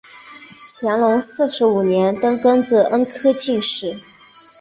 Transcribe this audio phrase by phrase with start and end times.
[0.81, 3.95] 乾隆四十五年登庚子恩科进士。